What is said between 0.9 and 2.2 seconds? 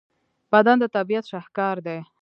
طبیعت شاهکار دی.